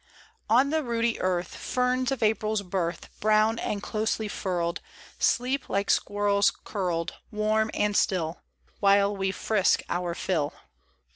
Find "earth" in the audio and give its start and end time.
1.21-1.53